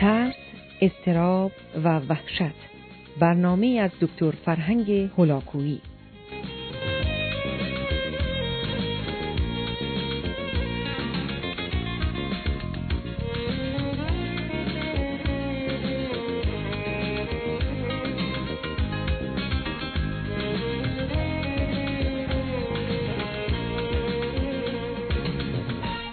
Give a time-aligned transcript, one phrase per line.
[0.00, 0.34] ترس،
[0.80, 1.52] استراب
[1.84, 2.54] و وحشت.
[3.20, 5.80] برنامه از دکتر فرهنگ هلاکویی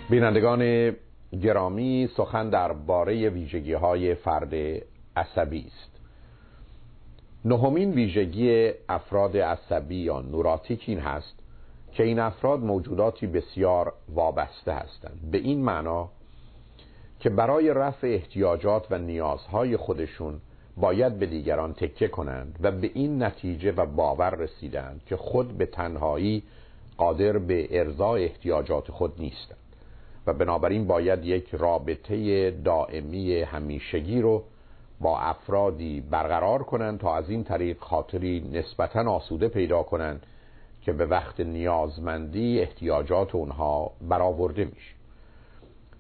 [0.09, 0.91] بینندگان
[1.31, 4.53] گرامی سخن درباره ویژگی های فرد
[5.15, 5.91] عصبی است.
[7.45, 11.35] نهمین ویژگی افراد عصبی یا نوراتیک این هست
[11.91, 15.19] که این افراد موجوداتی بسیار وابسته هستند.
[15.31, 16.09] به این معنا
[17.19, 20.41] که برای رفع احتیاجات و نیازهای خودشون
[20.77, 25.65] باید به دیگران تکیه کنند و به این نتیجه و باور رسیدند که خود به
[25.65, 26.43] تنهایی
[26.97, 29.56] قادر به ارضای احتیاجات خود نیستند.
[30.27, 34.43] و بنابراین باید یک رابطه دائمی همیشگی رو
[35.01, 40.25] با افرادی برقرار کنند تا از این طریق خاطری نسبتا آسوده پیدا کنند
[40.81, 44.93] که به وقت نیازمندی احتیاجات اونها برآورده میشه.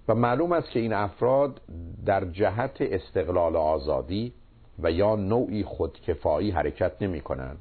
[0.07, 1.61] و معلوم است که این افراد
[2.05, 4.33] در جهت استقلال آزادی
[4.79, 7.57] و یا نوعی خودکفایی حرکت نمی کنند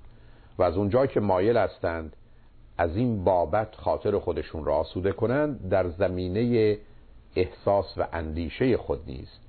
[0.59, 2.17] و از اونجا که مایل هستند
[2.79, 6.79] از این بابت خاطر خودشون را آسوده کنند در زمینه
[7.37, 9.41] احساس و اندیشه خود نیست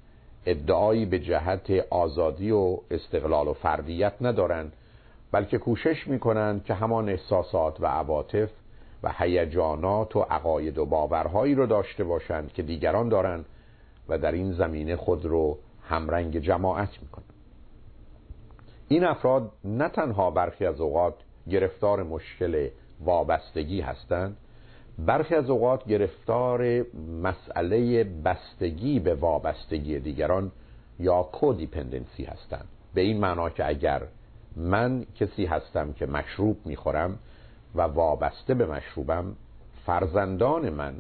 [0.46, 4.74] ادعایی به جهت آزادی و استقلال و فردیت ندارند
[5.32, 8.50] بلکه کوشش می‌کنند که همان احساسات و عواطف
[9.04, 13.46] و هیجانات و عقاید و باورهایی رو داشته باشند که دیگران دارند
[14.10, 17.34] و در این زمینه خود رو همرنگ جماعت می‌کنند.
[18.88, 21.14] این افراد نه تنها برخی از اوقات
[21.50, 22.70] گرفتار مشکل
[23.00, 24.38] وابستگی هستند.
[25.00, 26.86] برخی از اوقات گرفتار
[27.24, 30.52] مسئله بستگی به وابستگی دیگران
[31.00, 32.66] یا کودیپندنسی هستند.
[32.94, 34.02] به این معنا که اگر
[34.56, 37.20] من کسی هستم که مشروب می‌خورم
[37.76, 39.36] و وابسته به مشروبم
[39.86, 40.96] فرزندان من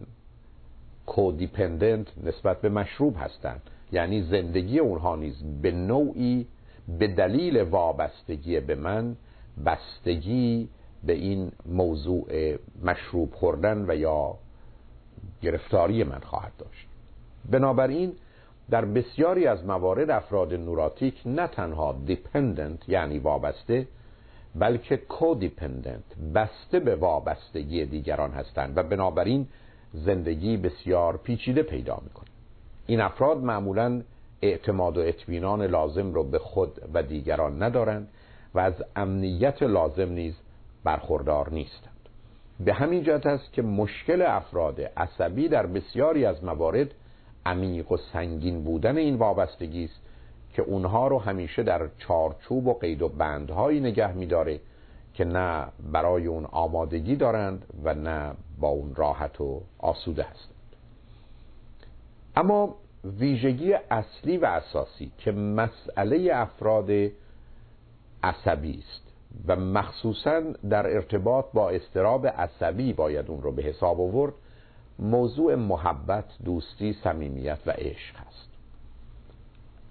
[1.06, 3.62] کودیپندنت نسبت به مشروب هستند.
[3.92, 6.48] یعنی زندگی اونها نیز به نوعی
[7.00, 9.16] به دلیل وابستگی به من
[9.66, 10.70] بستگی
[11.04, 14.36] به این موضوع مشروب خوردن و یا
[15.42, 16.88] گرفتاری من خواهد داشت.
[17.52, 18.14] بنابراین
[18.70, 23.88] در بسیاری از موارد افراد نوراتیک نه تنها دیپندنت یعنی وابسته
[24.56, 26.04] بلکه کودیپندنت
[26.36, 29.48] بسته به وابستگی دیگران هستند و بنابراین
[29.94, 32.28] زندگی بسیار پیچیده پیدا می‌کنه.
[32.88, 34.02] این افراد معمولا
[34.42, 38.08] اعتماد و اطمینان لازم رو به خود و دیگران ندارند
[38.54, 40.34] و از امنیت لازم نیز
[40.84, 41.94] برخوردار نیستند.
[42.60, 46.94] به همین جهت است که مشکل افراد عصبی در بسیاری از موارد
[47.46, 50.02] عمیق و سنگین بودن این وابستگی است
[50.54, 54.60] که اونها رو همیشه در چارچوب و قید و بندهایی نگه میداره
[55.14, 60.56] که نه برای اون آمادگی دارند و نه با اون راحت و آسوده هستند.
[62.36, 62.76] اما
[63.20, 66.90] ویژگی اصلی و اساسی که مسئله افراد
[68.24, 69.07] عصبی است
[69.48, 74.34] و مخصوصا در ارتباط با استراب عصبی باید اون رو به حساب آورد
[75.00, 78.50] موضوع محبت دوستی صمیمیت و عشق هست.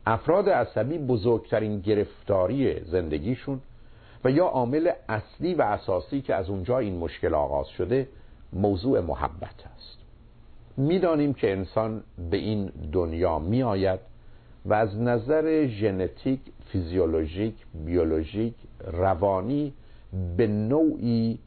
[0.07, 3.61] افراد عصبی بزرگترین گرفتاری زندگیشون
[4.25, 8.09] و یا عامل اصلی و اساسی که از اونجا این مشکل آغاز شده
[8.53, 9.99] موضوع محبت است
[10.77, 14.01] می‌دانیم که انسان به این دنیا می آید
[14.65, 16.41] و از نظر ژنتیک
[16.77, 17.55] فیزیولوژیک
[17.85, 18.55] بیولوژیک
[18.93, 19.75] روانی
[20.37, 21.39] به نوعی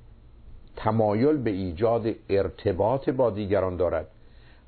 [0.75, 4.07] تمایل به ایجاد ارتباط با دیگران دارد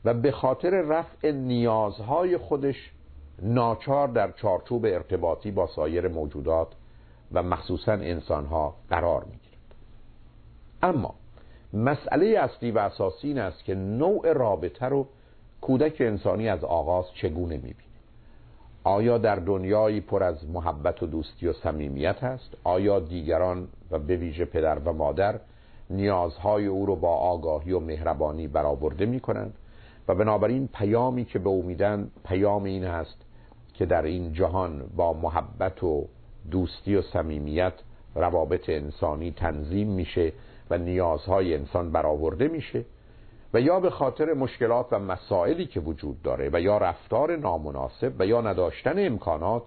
[0.05, 2.91] و به خاطر رفع نیازهای خودش
[3.41, 6.67] ناچار در چارچوب ارتباطی با سایر موجودات
[7.31, 9.75] و مخصوصا انسانها قرار می‌گیرد.
[10.83, 11.15] اما
[11.73, 15.07] مسئله اصلی و اساسی این است که نوع رابطه رو
[15.61, 17.90] کودک انسانی از آغاز چگونه می‌بینه؟
[18.83, 24.15] آیا در دنیایی پر از محبت و دوستی و صمیمیت هست آیا دیگران و به
[24.15, 25.39] ویژه پدر و مادر
[25.89, 29.53] نیازهای او رو با آگاهی و مهربانی برآورده می کنند
[30.07, 33.17] و بنابراین پیامی که به او میدن پیام این هست
[33.73, 36.07] که در این جهان با محبت و
[36.51, 37.73] دوستی و صمیمیت
[38.15, 40.33] روابط انسانی تنظیم میشه
[40.69, 42.85] و نیازهای انسان برآورده میشه.
[43.53, 48.25] و یا به خاطر مشکلات و مسائلی که وجود داره و یا رفتار نامناسب و
[48.25, 49.63] یا نداشتن امکانات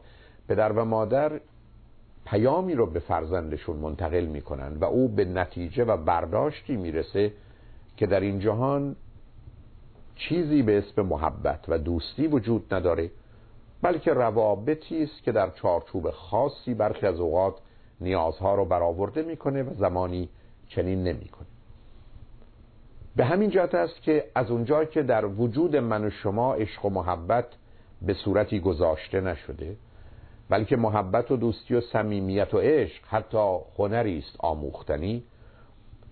[0.49, 1.41] پدر و مادر
[2.27, 7.33] پیامی رو به فرزندشون منتقل می‌کنن و او به نتیجه و برداشتی می‌رسه
[7.97, 8.97] که در این جهان
[10.17, 13.11] چیزی به اسم محبت و دوستی وجود نداره
[13.83, 17.55] بلکه روابطی است که در چارچوب خاصی برخی از اوقات
[18.01, 20.29] نیازها رو برآورده می‌کنه و زمانی
[20.69, 21.47] چنین نمی‌کنه.
[23.17, 26.91] به همین جهت است که از اونجا که در وجود من و شما عشق و
[26.91, 27.47] محبت
[28.03, 29.77] به صورتی گذاشته نشده
[30.49, 35.23] بلکه محبت و دوستی و صمیمیت و عشق حتی هنری است آموختنی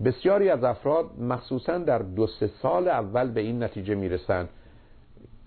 [0.05, 4.49] بسیاری از افراد مخصوصا در دو سه سال اول به این نتیجه می‌رسند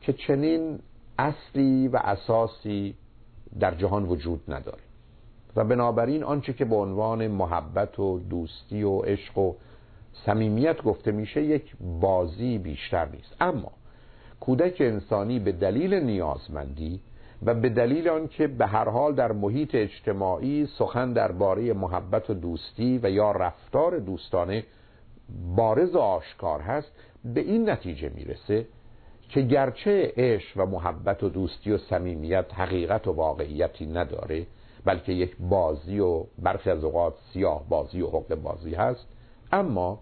[0.01, 0.80] که چنین
[1.19, 2.96] اصلی و اساسی
[3.60, 4.81] در جهان وجود نداره.
[5.56, 9.54] و بنابراین آنچه که به عنوان محبت و دوستی و عشق و
[10.25, 13.35] صمیمیت گفته میشه یک بازی بیشتر نیست.
[13.41, 13.71] اما
[14.39, 17.00] کودک انسانی به دلیل نیازمندی
[17.45, 23.00] و به دلیل آنکه به هر حال در محیط اجتماعی سخن درباره محبت و دوستی
[23.03, 24.63] و یا رفتار دوستانه
[25.56, 26.91] بارز و آشکار هست
[27.25, 28.65] به این نتیجه می‌رسه
[29.29, 34.45] که گرچه عشق و محبت و دوستی و صمیمیت حقیقت و واقعیتی نداره
[34.85, 39.07] بلکه یک بازی و برخی از اوقات سیاه بازی و حق بازی هست
[39.51, 40.00] اما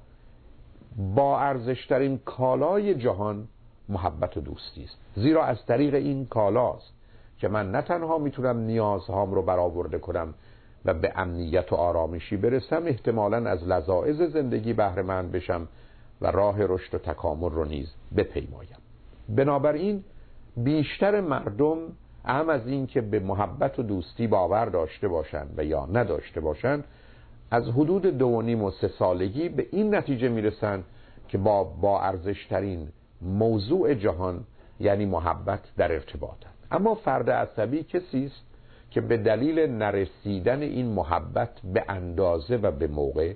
[0.98, 3.48] با ارزشترین کالای جهان
[3.90, 4.98] محبت و دوستی است.
[5.16, 6.94] زیرا از طریق این کالاست
[7.38, 10.34] که من نه تنها می‌تونم نیازهام رو برآورده کنم
[10.86, 15.68] و به امنیت و آرامشی برسم احتمالا از لذاعز زندگی بهره من بشم
[16.22, 18.78] و راه رشد و تکامل رو نیز بپیمایم.
[19.30, 20.04] بنابراین
[20.58, 21.78] بیشتر مردم
[22.26, 26.84] اهم از این که به محبت و دوستی باور داشته باشند و یا نداشته باشند
[27.54, 30.84] از حدود دو و نیم و سه سالگی به این نتیجه می‌رسند
[31.28, 32.88] که با با ارزشترین
[33.22, 34.44] موضوع جهان
[34.80, 36.54] یعنی محبت در ارتباطند.
[36.72, 38.46] اما فرد عصبی کسی است
[38.92, 43.34] که به دلیل نرسیدن این محبت به اندازه و به موقع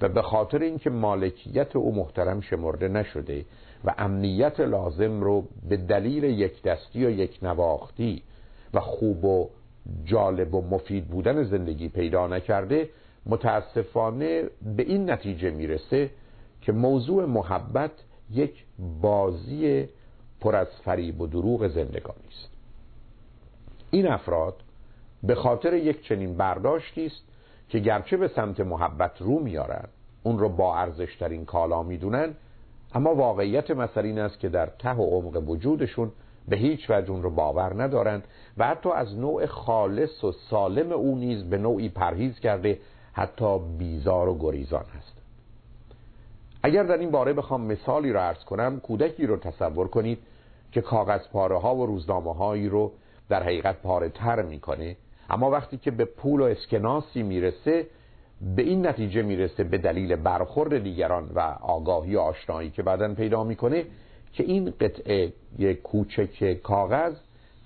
[0.00, 3.44] و به خاطر اینکه مالکیت او محترم شمرده نشده
[3.84, 8.22] و امنیت لازم رو به دلیل یک دستی و یک نواختی
[8.74, 9.48] و خوب و
[10.04, 12.88] جالب و مفید بودن زندگی پیدا نکرده
[13.26, 14.42] متاسفانه
[14.76, 16.10] به این نتیجه می‌رسه
[16.60, 17.90] که موضوع محبت
[18.30, 18.64] یک
[19.02, 19.88] بازی
[20.40, 22.50] پر از فریب و دروغ زندگانی است.
[23.90, 24.54] این افراد
[25.22, 27.22] به خاطر یک چنین برداشتی است
[27.68, 29.88] که گرچه به سمت محبت رو میارن
[30.22, 32.34] اون رو با ارزشترین کالا می‌دونن
[32.94, 36.12] اما واقعیت مسئله این است که در ته و عمق وجودشون
[36.48, 38.24] به هیچ وجه اون رو باور ندارند
[38.58, 42.78] و حتی از نوع خالص و سالم او نیز به نوعی پرهیز کرده
[43.14, 45.14] حتی بیزار و گریزان هست
[46.62, 50.18] اگر در این باره بخوام مثالی رو عرض کنم کودکی رو تصور کنید
[50.72, 52.92] که کاغذ پاره ها و روزنامه هایی رو
[53.28, 54.96] در حقیقت پاره تر می‌کنه.
[55.30, 57.86] اما وقتی که به پول و اسکناسی می‌رسه
[58.56, 63.44] به این نتیجه می‌رسه به دلیل برخورد دیگران و آگاهی و آشنایی که بعدا پیدا
[63.44, 63.84] می‌کنه
[64.32, 65.32] که این قطعه
[65.82, 67.14] کوچک کاغذ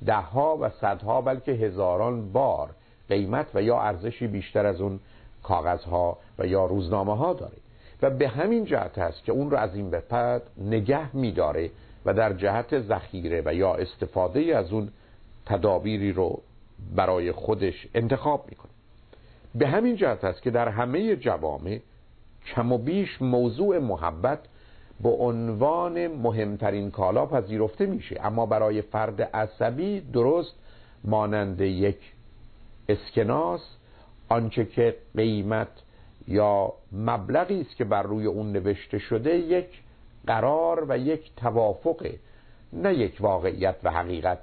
[0.07, 2.71] دهها و صدها بلکه هزاران بار
[3.09, 5.01] قیمت و یا ارزشی بیشتر از اون
[5.43, 7.57] کاغذها و یا روزنامه ها داره.
[8.03, 11.71] و به همین جهت است که اون رو از این به بعد نگه میداره
[12.05, 14.89] و در جهت ذخیره و یا استفاده از اون
[15.47, 16.43] تدابیری رو
[16.97, 18.71] برای خودش انتخاب می‌کنه.
[19.55, 21.79] به همین جهت است که در همه جوامع
[22.55, 24.39] کم و بیش موضوع محبت
[25.01, 28.21] به عنوان مهمترین کالا پذیرفته میشه.
[28.23, 30.55] اما برای فرد عصبی درست
[31.05, 31.99] مانند یک
[32.89, 33.61] اسکناس
[34.29, 35.69] آنچه که قیمت
[36.29, 39.83] یا مبلغی است که بر روی اون نوشته شده یک
[40.27, 42.19] قرار و یک توافقه
[42.73, 44.39] نه یک واقعیت و حقیقت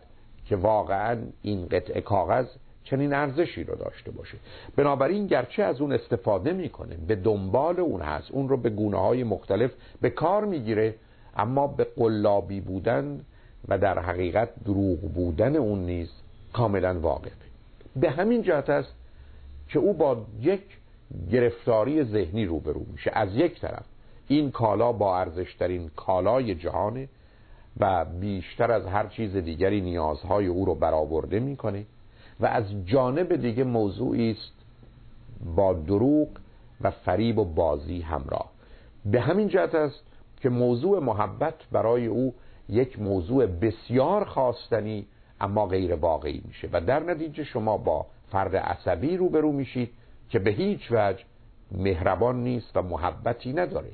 [0.45, 2.45] که واقعا این قطعه کاغذ
[2.83, 4.37] چنین ارزشی رو داشته باشه.
[4.75, 9.23] بنابراین گرچه از اون استفاده می‌کنه به دنبال اون هست اون رو به گونه های
[9.23, 10.95] مختلف به کار می‌گیره
[11.37, 13.25] اما به قلابی بودن
[13.67, 16.09] و در حقیقت دروغ بودن اون نیز
[16.53, 17.31] کاملا واقفه
[17.95, 18.95] به همین جهت است
[19.67, 20.61] که او با یک
[21.31, 23.11] گرفتاری ذهنی روبرو میشه.
[23.13, 23.85] از یک طرف
[24.27, 27.09] این کالا با ارزشترین کالای جهانه
[27.79, 31.85] و بیشتر از هر چیز دیگری نیازهای او رو برآورده می‌کنه
[32.39, 34.53] و از جانب دیگه موضوعی است
[35.55, 36.27] با دروغ
[36.81, 38.49] و فریب و بازی همراه.
[39.05, 40.03] به همین جهت است
[40.41, 42.33] که موضوع محبت برای او
[42.69, 45.07] یک موضوع بسیار خواستنی
[45.41, 46.69] اما غیر واقعی میشه.
[46.73, 49.89] و در نتیجه شما با فرد عصبی روبرو میشید
[50.29, 51.23] که به هیچ وجه
[51.71, 53.91] مهربان نیست و محبتی نداره.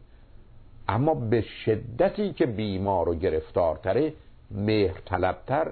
[0.87, 4.13] اما به شدتی که بیمار و گرفتارتره
[4.51, 5.71] مهر طلبتر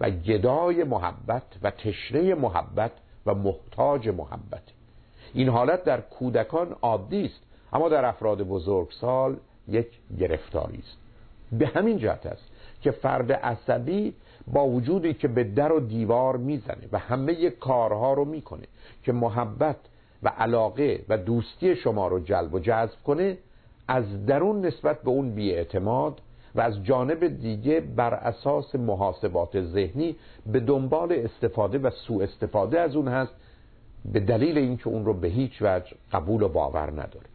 [0.00, 2.92] و گدای محبت و تشنه محبت
[3.26, 4.62] و محتاج محبت
[5.34, 7.40] این حالت در کودکان عادی است
[7.72, 9.36] اما در افراد بزرگسال
[9.68, 10.98] یک گرفتاری است.
[11.52, 12.50] به همین جهت است
[12.82, 14.14] که فرد عصبی
[14.46, 18.66] با وجودی که به در و دیوار می‌زنه و همه کارها رو می‌کنه
[19.02, 19.76] که محبت
[20.22, 23.38] و علاقه و دوستی شما رو جلب و جذب کنه
[23.88, 26.20] از درون نسبت به اون بیاعتماد
[26.54, 32.96] و از جانب دیگه بر اساس محاسبات ذهنی به دنبال استفاده و سوء استفاده از
[32.96, 33.32] اون هست
[34.12, 37.26] به دلیل اینکه اون رو به هیچ وجه قبول و باور نداره.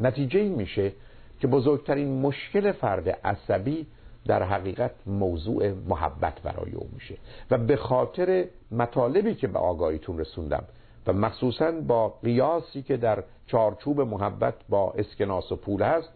[0.00, 0.92] نتیجه این میشه
[1.40, 3.86] که بزرگترین مشکل فرد عصبی
[4.26, 7.16] در حقیقت موضوع محبت برای او میشه.
[7.50, 10.64] و به خاطر مطالبی که به آگاهیتون رسوندم
[11.06, 16.08] و مخصوصا با قیاسی که در چارچوب محبت با اسکناس و پول هست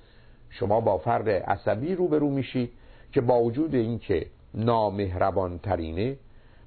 [0.50, 2.72] شما با فرد عصبی روبرو میشید
[3.12, 6.16] که با وجود اینکه نامهربان ترینه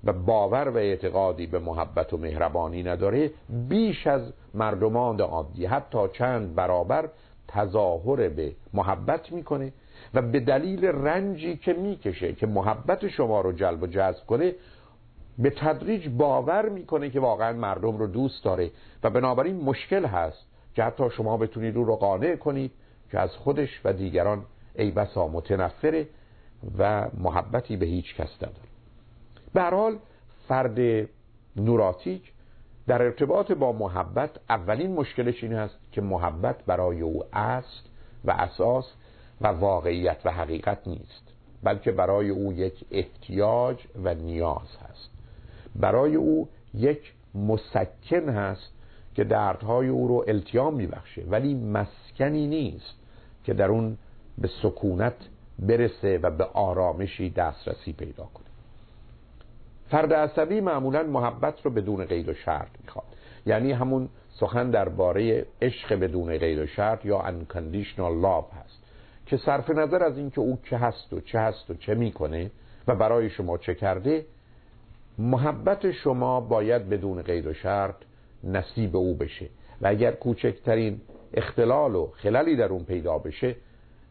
[0.04, 3.32] و باور و اعتقادی به محبت و مهربانی نداره
[3.70, 7.10] بیش از مردمان عادی حتی چند برابر
[7.48, 9.74] تظاهر به محبت می‌کنه.
[10.14, 14.56] و به دلیل رنجی که می‌کشه که محبت شما رو جلب و جذب کنه
[15.38, 18.72] به تدریج باور می‌کنه که واقعا مردم رو دوست داره
[19.04, 22.72] و بنابراین مشکل هست که حتی شما بتونید رو رو قانع کنید
[23.12, 26.08] که از خودش و دیگران ای بسا متنفره
[26.78, 28.68] و محبتی به هیچ کس نداره.
[29.54, 29.98] به حال
[30.48, 31.08] فرد
[31.56, 32.32] نوراتیک
[32.88, 37.84] در ارتباط با محبت اولین مشکلش این است که محبت برای او است
[38.26, 38.86] و اساس
[39.42, 41.24] و واقعیت و حقیقت نیست
[41.64, 45.10] بلکه برای او یک احتیاج و نیاز هست.
[45.76, 48.72] برای او یک مسکن هست
[49.16, 52.96] که دردهای او رو التیام میبخشه ولی مسکنی نیست
[53.44, 53.98] که در اون
[54.38, 55.16] به سکونت
[55.60, 58.46] برسه و به آرامشی دسترسی پیدا کنه.
[59.90, 63.06] فرد عصبی معمولا محبت رو بدون قید و شرط می‌خواد.
[63.46, 68.87] یعنی همون سخن درباره عشق بدون قید و شرط یا unconditional love هست.
[69.28, 72.52] که صرف نظر از اینکه او که هست و چه هست و چه می‌کنه
[72.88, 74.26] و برای شما چه کرده
[75.18, 77.96] محبت شما باید بدون قید و شرط
[78.44, 79.50] نصیب او بشه.
[79.82, 81.02] و اگر کوچکترین
[81.34, 83.56] اختلال و خلالی در اون پیدا بشه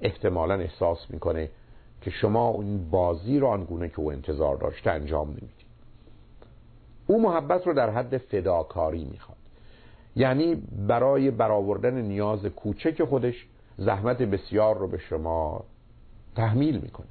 [0.00, 1.49] احتمالا احساس می‌کنه
[2.00, 5.66] که شما اون بازی رو آنگونه که او انتظار داشته انجام نمی‌دید
[7.06, 9.38] او محبت رو در حد فداکاری می‌خواد.
[10.16, 10.54] یعنی
[10.88, 13.46] برای برآوردن نیاز کوچک خودش
[13.78, 15.64] زحمت بسیار رو به شما
[16.37, 17.06] تحمیل می‌کنه.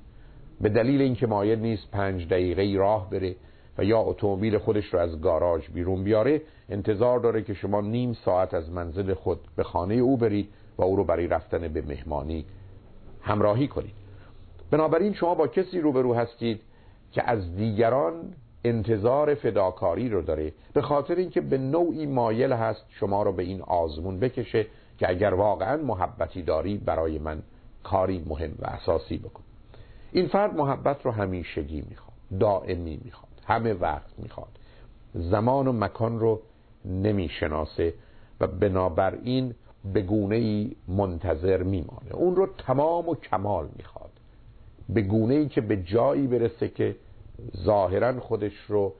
[0.61, 3.35] به دلیل اینکه مایل نیست پنج دقیقه راه بره
[3.77, 8.53] و یا اتومبیل خودش رو از گاراژ بیرون بیاره انتظار داره که شما نیم ساعت
[8.53, 12.45] از منزل خود به خانه او برید و او رو برای رفتن به مهمانی
[13.21, 13.93] همراهی کنید.
[14.71, 16.61] بنابراین شما با کسی روبرو هستید
[17.11, 23.23] که از دیگران انتظار فداکاری رو داره به خاطر اینکه به نوعی مایل هست شما
[23.23, 24.65] رو به این آزمون بکشه
[24.97, 27.41] که اگر واقعا محبتی داری برای من
[27.83, 29.43] کاری مهم و اساسی بکن.
[30.11, 34.59] این فرد محبت رو همیشگی می‌خواد دائمی می‌خواد همه وقت می‌خواد.
[35.13, 36.41] زمان و مکان رو
[36.85, 37.93] نمی‌شناسه
[38.39, 39.55] و بنابراین
[39.93, 42.11] به گونه ای منتظر میمانه.
[42.13, 44.11] اون رو تمام و کمال می‌خواد.
[44.89, 46.95] به گونه ای که به جایی برسه که
[47.57, 48.93] ظاهرا خودش رو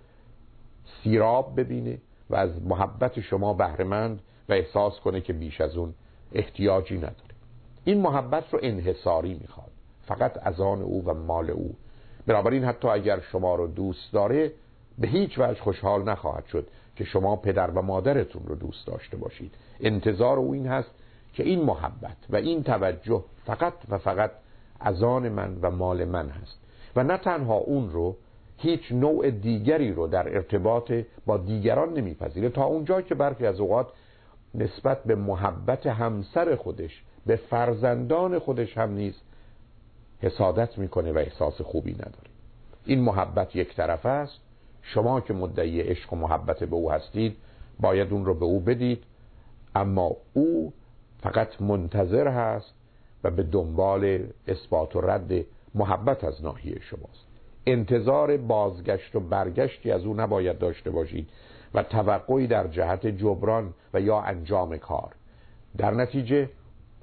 [1.03, 1.97] سیراب ببینه
[2.29, 5.93] و از محبت شما بهرهمند و احساس کنه که بیش از اون
[6.31, 7.35] احتیاجی نداره.
[7.83, 9.71] این محبت رو انحصاری می‌خواد.
[10.07, 11.75] فقط از آن او و مال او.
[12.27, 14.51] بنابراین حتی اگر شما رو دوست داره
[14.97, 19.51] به هیچ وجه خوشحال نخواهد شد که شما پدر و مادرتون رو دوست داشته باشید.
[19.79, 20.91] انتظار او این هست
[21.33, 24.31] که این محبت و این توجه فقط و فقط
[24.79, 26.57] از آن من و مال من هست.
[26.95, 28.15] و نه تنها اون رو
[28.57, 30.93] هیچ نوع دیگری رو در ارتباط
[31.25, 32.49] با دیگران نمیپذیره.
[32.49, 33.87] تا اونجا که برخی از اوقات
[34.57, 39.21] نسبت به محبت همسر خودش به فرزندان خودش هم نیست
[40.19, 42.29] حسادت می‌کنه و احساس خوبی نداره.
[42.85, 44.39] این محبت یک طرف است.
[44.81, 47.37] شما که مدعی عشق و محبت به او هستید
[47.79, 49.03] باید اون رو به او بدید.
[49.75, 50.73] اما او
[51.19, 52.73] فقط منتظر هست
[53.23, 55.45] و به دنبال اثبات و رد
[55.75, 57.25] محبت از ناحیه شماست.
[57.65, 61.29] انتظار بازگشت و برگشتی از او نباید داشته باشید.
[61.73, 65.11] و توقعی در جهت جبران و یا انجام کار.
[65.77, 66.49] در نتیجه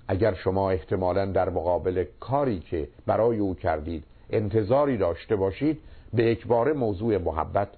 [0.08, 5.80] اگر شما احتمالا در مقابل کاری که برای او کردید انتظاری داشته باشید
[6.14, 7.68] به اکبار موضوع محبت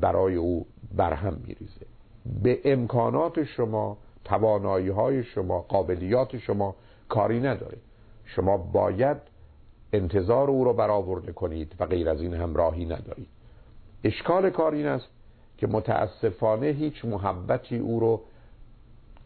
[0.00, 1.86] برای او برهم میریزه.
[2.42, 6.74] به امکانات شما توانایی های شما قابلیات شما
[7.08, 7.78] کاری نداره.
[8.24, 9.16] شما باید
[9.92, 13.28] انتظار او را برآورده کنید و غیر از این هم راهی ندارید.
[14.04, 15.08] اشکال کار این است
[15.62, 18.20] که متاسفانه هیچ محبتی او رو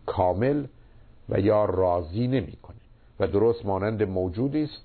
[0.07, 0.67] کامل
[1.29, 2.77] و یا راضی نمی‌کنه
[3.21, 4.83] و درست مانند موجودی است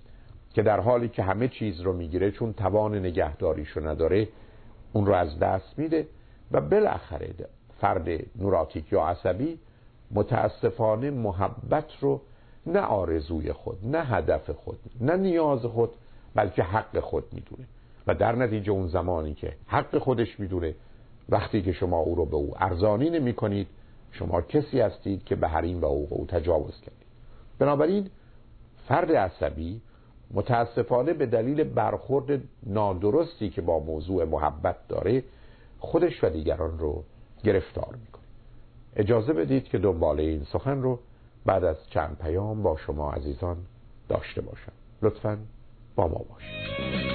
[0.53, 4.27] که در حالی که همه چیز رو می‌گیره چون توان نگهداریشو نداره
[4.93, 6.07] اون رو از دست میده
[6.51, 7.29] و بالاخره
[7.81, 9.59] فرد نوراتیک یا عصبی
[10.11, 12.21] متاسفانه محبت رو
[12.65, 15.89] نه آرزوی خود نه هدف خود نه نیاز خود
[16.35, 17.67] بلکه حق خود می‌دونه.
[18.07, 20.75] و در نتیجه اون زمانی که حق خودش می‌دونه
[21.31, 23.67] وقتی که شما او رو به او ارزانی نمی کنید
[24.11, 27.07] شما کسی هستید که به حریم و او تجاوز کردید.
[27.59, 28.09] بنابراین
[28.87, 29.81] فرد عصبی
[30.33, 35.23] متاسفانه به دلیل برخورد نادرستی که با موضوع محبت داره
[35.79, 37.03] خودش و دیگران رو
[37.43, 38.23] گرفتار می‌کنه
[38.95, 40.99] اجازه بدید که دنباله این سخن رو
[41.45, 43.57] بعد از چند پیام با شما عزیزان
[44.09, 44.71] داشته باشم.
[45.01, 45.37] لطفا
[45.95, 47.10] با ما باشید.